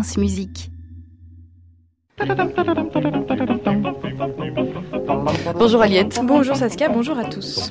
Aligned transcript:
France 0.00 0.16
Musique. 0.16 0.70
Bonjour 5.54 5.82
Aliette. 5.82 6.20
Bonjour 6.24 6.56
Saskia, 6.56 6.88
bonjour 6.88 7.18
à 7.18 7.24
tous. 7.24 7.70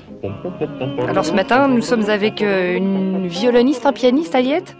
Alors 1.07 1.25
ce 1.25 1.31
matin, 1.33 1.67
nous 1.67 1.81
sommes 1.81 2.07
avec 2.07 2.43
euh, 2.43 2.75
une 2.77 3.25
violoniste, 3.27 3.87
un 3.87 3.93
pianiste, 3.93 4.35
Aliette 4.35 4.75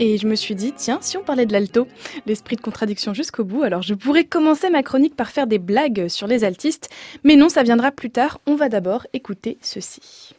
et 0.00 0.18
je 0.18 0.26
me 0.26 0.34
suis 0.34 0.56
dit, 0.56 0.72
tiens, 0.72 0.98
si 1.02 1.18
on 1.18 1.22
parlait 1.22 1.46
de 1.46 1.52
l'alto, 1.52 1.86
l'esprit 2.26 2.56
de 2.56 2.62
contradiction 2.62 3.14
jusqu'au 3.14 3.44
bout, 3.44 3.62
alors 3.62 3.82
je 3.82 3.94
pourrais 3.94 4.24
commencer 4.24 4.70
ma 4.70 4.82
chronique 4.82 5.14
par 5.14 5.28
faire 5.28 5.46
des 5.46 5.58
blagues 5.58 6.08
sur 6.08 6.26
les 6.26 6.42
altistes, 6.42 6.88
mais 7.22 7.36
non, 7.36 7.50
ça 7.50 7.62
viendra 7.62 7.92
plus 7.92 8.10
tard, 8.10 8.40
on 8.46 8.56
va 8.56 8.70
d'abord 8.70 9.06
écouter 9.12 9.58
ceci. 9.60 10.34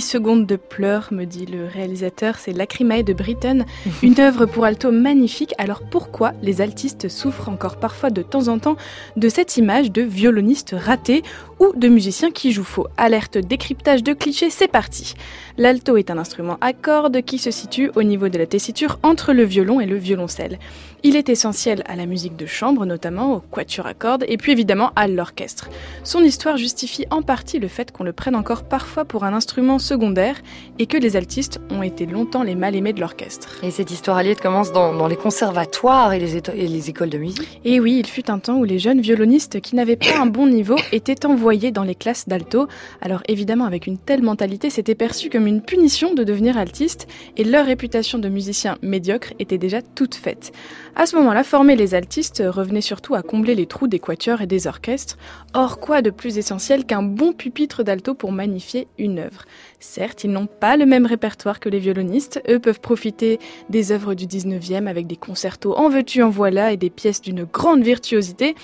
Secondes 0.00 0.46
de 0.46 0.56
pleurs, 0.56 1.08
me 1.12 1.24
dit 1.24 1.46
le 1.46 1.66
réalisateur, 1.66 2.36
c'est 2.38 2.52
Lacrimae 2.52 3.02
de 3.02 3.12
Britten, 3.12 3.64
une 4.02 4.18
œuvre 4.20 4.46
pour 4.46 4.64
alto 4.64 4.90
magnifique. 4.90 5.54
Alors 5.58 5.82
pourquoi 5.82 6.32
les 6.42 6.60
altistes 6.60 7.08
souffrent 7.08 7.48
encore 7.48 7.76
parfois 7.76 8.10
de 8.10 8.22
temps 8.22 8.48
en 8.48 8.58
temps 8.58 8.76
de 9.16 9.28
cette 9.28 9.56
image 9.56 9.90
de 9.90 10.02
violoniste 10.02 10.74
raté 10.78 11.22
ou 11.58 11.72
de 11.76 11.88
musicien 11.88 12.30
qui 12.30 12.52
joue 12.52 12.64
faux? 12.64 12.88
Alerte 12.96 13.38
décryptage 13.38 14.02
de 14.02 14.12
clichés, 14.12 14.50
c'est 14.50 14.68
parti. 14.68 15.14
L'alto 15.58 15.96
est 15.96 16.10
un 16.10 16.18
instrument 16.18 16.58
à 16.60 16.72
cordes 16.72 17.22
qui 17.22 17.38
se 17.38 17.50
situe 17.50 17.90
au 17.94 18.02
niveau 18.02 18.28
de 18.28 18.38
la 18.38 18.46
tessiture 18.46 18.98
entre 19.02 19.32
le 19.32 19.44
violon 19.44 19.80
et 19.80 19.86
le 19.86 19.96
violoncelle. 19.96 20.58
Il 21.04 21.16
est 21.16 21.28
essentiel 21.28 21.82
à 21.86 21.96
la 21.96 22.06
musique 22.06 22.36
de 22.36 22.46
chambre, 22.46 22.86
notamment 22.86 23.34
au 23.34 23.40
quatuor 23.40 23.86
à 23.86 23.94
cordes, 23.94 24.24
et 24.28 24.36
puis 24.36 24.52
évidemment 24.52 24.92
à 24.94 25.08
l'orchestre. 25.08 25.68
Son 26.04 26.20
histoire 26.20 26.56
justifie 26.56 27.06
en 27.10 27.22
partie 27.22 27.58
le 27.58 27.68
fait 27.68 27.90
qu'on 27.90 28.04
le 28.04 28.12
prenne 28.12 28.36
encore 28.36 28.62
parfois 28.62 29.04
pour 29.04 29.24
un 29.24 29.34
instrument 29.34 29.61
secondaire 29.78 30.36
et 30.78 30.86
que 30.86 30.96
les 30.96 31.16
altistes 31.16 31.60
ont 31.70 31.82
été 31.82 32.06
longtemps 32.06 32.42
les 32.42 32.54
mal-aimés 32.54 32.92
de 32.92 33.00
l'orchestre. 33.00 33.60
Et 33.62 33.70
cette 33.70 33.90
histoire 33.90 34.16
alliée 34.16 34.34
commence 34.34 34.72
dans, 34.72 35.06
les 35.06 35.16
conservatoires 35.16 36.12
et 36.12 36.18
les, 36.18 36.36
et 36.36 36.68
les 36.68 36.90
écoles 36.90 37.10
de 37.10 37.18
musique? 37.18 37.60
Et 37.64 37.80
oui, 37.80 37.98
il 37.98 38.06
fut 38.06 38.30
un 38.30 38.38
temps 38.38 38.56
où 38.58 38.64
les 38.64 38.78
jeunes 38.78 39.00
violonistes 39.00 39.60
qui 39.60 39.76
n'avaient 39.76 39.96
pas 39.96 40.18
un 40.20 40.26
bon 40.26 40.46
niveau 40.46 40.76
étaient 40.92 41.26
envoyés 41.26 41.70
dans 41.70 41.84
les 41.84 41.94
classes 41.94 42.28
d'alto. 42.28 42.66
Alors 43.00 43.22
évidemment, 43.28 43.64
avec 43.64 43.86
une 43.86 43.98
telle 43.98 44.22
mentalité, 44.22 44.70
c'était 44.70 44.94
perçu 44.94 45.30
comme 45.30 45.46
une 45.46 45.62
punition 45.62 46.14
de 46.14 46.24
devenir 46.24 46.58
altiste 46.58 47.06
et 47.36 47.44
leur 47.44 47.66
réputation 47.66 48.18
de 48.18 48.28
musiciens 48.28 48.78
médiocres 48.82 49.32
était 49.38 49.58
déjà 49.58 49.82
toute 49.82 50.14
faite. 50.14 50.52
À 50.94 51.06
ce 51.06 51.16
moment-là, 51.16 51.44
former 51.44 51.76
les 51.76 51.94
altistes 51.94 52.42
revenait 52.46 52.80
surtout 52.80 53.14
à 53.14 53.22
combler 53.22 53.54
les 53.54 53.66
trous 53.66 53.88
des 53.88 53.98
quatuors 53.98 54.42
et 54.42 54.46
des 54.46 54.66
orchestres. 54.66 55.16
Or, 55.54 55.78
quoi 55.80 56.02
de 56.02 56.10
plus 56.10 56.38
essentiel 56.38 56.84
qu'un 56.84 57.02
bon 57.02 57.32
pupitre 57.32 57.82
d'alto 57.82 58.14
pour 58.14 58.32
magnifier 58.32 58.88
une 58.98 59.18
œuvre? 59.18 59.44
Certes, 59.80 60.24
ils 60.24 60.30
n'ont 60.30 60.46
pas 60.46 60.76
le 60.76 60.86
même 60.86 61.06
répertoire 61.06 61.60
que 61.60 61.68
les 61.68 61.78
violonistes. 61.78 62.42
Eux 62.48 62.58
peuvent 62.58 62.80
profiter 62.80 63.38
des 63.68 63.92
œuvres 63.92 64.14
du 64.14 64.26
19e 64.26 64.86
avec 64.86 65.06
des 65.06 65.16
concertos 65.16 65.76
en 65.76 65.88
veux-tu, 65.88 66.22
en 66.22 66.30
voilà 66.30 66.72
et 66.72 66.76
des 66.76 66.90
pièces 66.90 67.20
d'une 67.20 67.44
grande 67.44 67.82
virtuosité. 67.82 68.54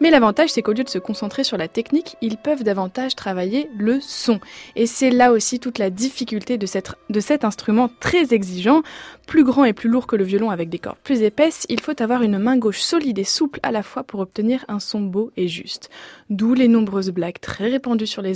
Mais 0.00 0.10
l'avantage, 0.10 0.50
c'est 0.50 0.62
qu'au 0.62 0.72
lieu 0.72 0.84
de 0.84 0.88
se 0.88 0.98
concentrer 0.98 1.44
sur 1.44 1.56
la 1.56 1.68
technique, 1.68 2.16
ils 2.20 2.36
peuvent 2.36 2.62
davantage 2.62 3.14
travailler 3.14 3.70
le 3.76 4.00
son. 4.00 4.40
Et 4.74 4.86
c'est 4.86 5.10
là 5.10 5.32
aussi 5.32 5.60
toute 5.60 5.78
la 5.78 5.90
difficulté 5.90 6.58
de, 6.58 6.66
cet 6.66 7.44
instrument 7.44 7.90
très 8.00 8.34
exigeant. 8.34 8.82
Plus 9.26 9.42
grand 9.42 9.64
et 9.64 9.72
plus 9.72 9.88
lourd 9.88 10.06
que 10.06 10.14
le 10.14 10.22
violon 10.22 10.50
avec 10.50 10.68
des 10.68 10.78
cordes 10.78 10.98
plus 11.02 11.22
épaisses, 11.22 11.66
il 11.68 11.80
faut 11.80 12.00
avoir 12.00 12.22
une 12.22 12.38
main 12.38 12.56
gauche 12.56 12.80
solide 12.80 13.18
et 13.18 13.24
souple 13.24 13.58
à 13.64 13.72
la 13.72 13.82
fois 13.82 14.04
pour 14.04 14.20
obtenir 14.20 14.64
un 14.68 14.78
son 14.78 15.00
beau 15.00 15.32
et 15.36 15.48
juste. 15.48 15.90
D'où 16.30 16.54
les 16.54 16.68
nombreuses 16.68 17.10
blagues 17.10 17.40
très 17.40 17.68
répandues 17.68 18.06
sur 18.06 18.22
les, 18.22 18.34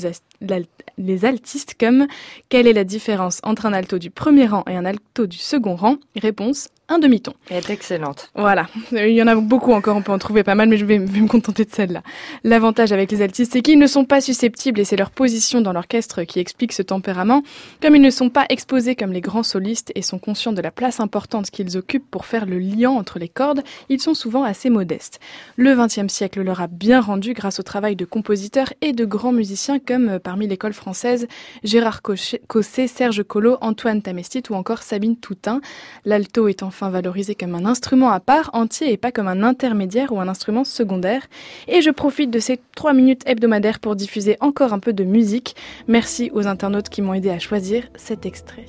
les 0.99 1.25
altistes 1.25 1.77
comme 1.79 2.07
quelle 2.49 2.67
est 2.67 2.73
la 2.73 2.85
différence 2.85 3.41
entre 3.45 3.67
un 3.67 3.73
alto 3.73 3.99
du 3.99 4.11
premier 4.11 4.47
rang 4.47 4.65
et 4.69 4.77
un 4.77 4.85
alto 4.85 5.27
du 5.27 5.39
second 5.39 5.77
rang? 5.77 5.99
Réponse 6.17 6.71
un 6.91 6.99
demi-ton. 6.99 7.33
Elle 7.49 7.59
est 7.59 7.71
excellente. 7.71 8.31
Voilà. 8.35 8.67
Il 8.93 9.13
y 9.13 9.23
en 9.23 9.29
a 9.29 9.37
beaucoup 9.37 9.73
encore, 9.73 9.97
on 9.97 10.03
peut 10.03 10.13
en 10.13 10.19
trouver 10.19 10.43
pas 10.43 10.57
mal, 10.57 10.69
mais 10.69 10.77
je 10.77 10.85
vais, 10.85 10.99
me 10.99 11.29
contenter 11.29 11.65
de 11.65 11.71
celle-là. 11.71 12.03
L'avantage 12.45 12.93
avec 12.93 13.11
les 13.13 13.23
altistes, 13.23 13.53
c'est 13.53 13.63
qu'ils 13.63 13.79
ne 13.79 13.87
sont 13.87 14.05
pas 14.05 14.21
susceptibles, 14.21 14.81
et 14.81 14.85
c'est 14.85 14.97
leur 14.97 15.11
position 15.11 15.61
dans 15.61 15.73
l'orchestre 15.73 16.25
qui 16.25 16.41
explique 16.41 16.73
ce 16.73 16.83
tempérament. 16.83 17.43
Comme 17.81 17.95
ils 17.95 18.03
ne 18.03 18.11
sont 18.11 18.29
pas 18.29 18.45
exposés 18.49 18.97
comme 18.97 19.13
les 19.13 19.21
grands 19.21 19.45
solistes 19.45 19.93
et 19.95 20.03
sont 20.03 20.19
conscients 20.19 20.53
de 20.53 20.61
la 20.61 20.73
place 20.73 21.01
importante 21.01 21.51
qu'ils 21.51 21.79
occupent 21.79 22.11
pour 22.11 22.27
faire 22.27 22.45
le 22.45 22.59
lien 22.59 22.91
entre 22.91 23.21
les 23.21 23.29
cordes, 23.29 23.63
ils 23.89 24.03
sont 24.03 24.15
souvent 24.15 24.43
assez 24.43 24.69
modestes. 24.69 25.21
Le 25.57 25.75
XXe 25.77 26.13
siècle 26.13 26.43
leur 26.43 26.61
a 26.61 26.67
bien 26.67 27.01
rendu 27.01 27.35
grâce 27.35 27.61
au 27.61 27.63
travail 27.63 27.95
de 27.95 28.05
compositeurs 28.05 28.73
et 28.81 28.93
de 28.93 29.05
grands 29.05 29.33
musiciens 29.33 29.79
comme 29.79 30.09
euh, 30.09 30.19
parmi 30.19 30.49
l'école 30.49 30.73
française 30.73 31.29
Gérard 31.63 32.03
Cossé, 32.03 32.87
Serge 32.89 33.23
Collot, 33.23 33.59
Antoine 33.61 34.03
Tamestit 34.03 34.43
ou 34.51 34.55
encore 34.55 34.83
Sabine 34.83 35.17
Toutain. 35.17 35.61
L'alto 36.05 36.49
est 36.49 36.63
valorisé 36.89 37.35
comme 37.35 37.55
un 37.55 37.67
instrument 37.67 38.11
à 38.11 38.21
part 38.21 38.51
entier 38.55 38.93
et 38.93 38.97
pas 38.97 39.13
comme 39.13 39.29
un 39.29 39.43
intermédiaire 39.43 40.13
ou 40.13 40.21
un 40.21 40.29
instrument 40.29 40.65
secondaire. 40.65 41.27
Et 41.69 41.83
je 41.83 41.91
profite 41.91 42.31
de 42.31 42.39
ces 42.39 42.61
trois 42.75 42.93
minutes 42.93 43.23
hebdomadaires 43.27 43.81
pour 43.81 43.97
diffuser 43.97 44.37
encore 44.41 44.73
un 44.73 44.79
peu 44.79 44.93
de 44.93 45.05
musique. 45.05 45.57
Merci 45.89 46.31
aux 46.33 46.47
internautes 46.47 46.89
qui 46.89 47.03
m'ont 47.03 47.15
aidé 47.15 47.31
à 47.31 47.39
choisir 47.39 47.85
cet 47.97 48.25
extrait. 48.25 48.67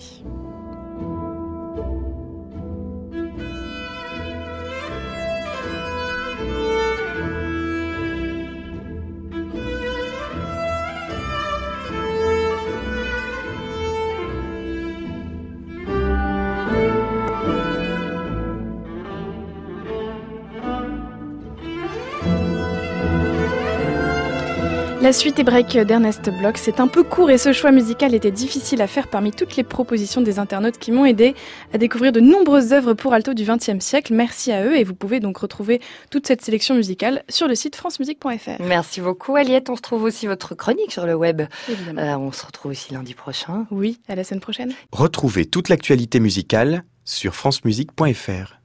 La 25.01 25.13
suite 25.13 25.39
et 25.39 25.43
break 25.43 25.79
d'Ernest 25.79 26.29
Bloch, 26.29 26.57
c'est 26.57 26.79
un 26.79 26.87
peu 26.87 27.01
court 27.01 27.31
et 27.31 27.39
ce 27.39 27.53
choix 27.53 27.71
musical 27.71 28.13
était 28.13 28.29
difficile 28.29 28.83
à 28.83 28.87
faire 28.87 29.07
parmi 29.07 29.31
toutes 29.31 29.55
les 29.55 29.63
propositions 29.63 30.21
des 30.21 30.37
internautes 30.37 30.77
qui 30.77 30.91
m'ont 30.91 31.05
aidé 31.05 31.33
à 31.73 31.79
découvrir 31.79 32.11
de 32.11 32.19
nombreuses 32.19 32.71
œuvres 32.71 32.93
pour 32.93 33.11
alto 33.11 33.33
du 33.33 33.43
XXe 33.43 33.83
siècle. 33.83 34.13
Merci 34.13 34.51
à 34.51 34.63
eux 34.63 34.77
et 34.77 34.83
vous 34.83 34.93
pouvez 34.93 35.19
donc 35.19 35.39
retrouver 35.39 35.81
toute 36.11 36.27
cette 36.27 36.43
sélection 36.43 36.75
musicale 36.75 37.23
sur 37.29 37.47
le 37.47 37.55
site 37.55 37.75
francemusique.fr. 37.75 38.61
Merci 38.61 39.01
beaucoup 39.01 39.35
Aliette, 39.35 39.71
on 39.71 39.75
se 39.75 39.81
trouve 39.81 40.03
aussi 40.03 40.27
votre 40.27 40.53
chronique 40.53 40.91
sur 40.91 41.07
le 41.07 41.15
web. 41.15 41.41
Euh, 41.71 42.15
on 42.15 42.31
se 42.31 42.45
retrouve 42.45 42.71
aussi 42.71 42.93
lundi 42.93 43.15
prochain. 43.15 43.65
Oui, 43.71 43.99
à 44.07 44.13
la 44.13 44.23
semaine 44.23 44.41
prochaine. 44.41 44.71
Retrouvez 44.91 45.45
toute 45.45 45.69
l'actualité 45.69 46.19
musicale 46.19 46.83
sur 47.05 47.33
francemusique.fr. 47.33 48.60